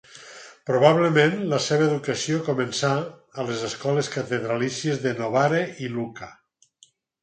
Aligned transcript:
Probablement, 0.69 1.35
la 1.51 1.59
seva 1.65 1.85
educació 1.89 2.41
començà 2.49 2.91
a 3.05 3.47
les 3.51 3.63
escoles 3.71 4.13
catedralícies 4.19 5.07
de 5.09 5.17
Novara 5.23 5.65
i 5.89 5.97
Lucca. 5.97 6.37